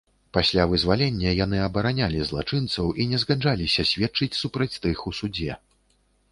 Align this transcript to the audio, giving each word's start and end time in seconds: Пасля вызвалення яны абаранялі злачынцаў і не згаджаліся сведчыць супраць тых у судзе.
Пасля 0.35 0.63
вызвалення 0.69 1.33
яны 1.45 1.59
абаранялі 1.65 2.23
злачынцаў 2.31 2.85
і 3.03 3.07
не 3.13 3.21
згаджаліся 3.27 3.89
сведчыць 3.93 4.33
супраць 4.41 4.73
тых 4.87 4.97
у 5.13 5.19
судзе. 5.23 5.63